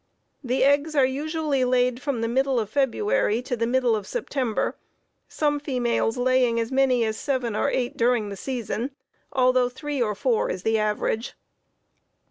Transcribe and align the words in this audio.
The 0.43 0.63
eggs 0.63 0.95
are 0.95 1.05
usually 1.05 1.63
laid 1.63 2.01
from 2.01 2.21
the 2.21 2.27
middle 2.27 2.59
of 2.59 2.71
February 2.71 3.39
to 3.43 3.55
the 3.55 3.67
middle 3.67 3.95
of 3.95 4.07
September, 4.07 4.75
some 5.29 5.59
females 5.59 6.17
laying 6.17 6.59
as 6.59 6.71
many 6.71 7.05
as 7.05 7.17
seven 7.17 7.55
or 7.55 7.69
eight 7.69 7.97
during 7.97 8.29
the 8.29 8.35
season, 8.35 8.95
though 9.31 9.69
three 9.69 10.01
or 10.01 10.15
four 10.15 10.49
is 10.49 10.63
the 10.63 10.79
average. 10.79 11.33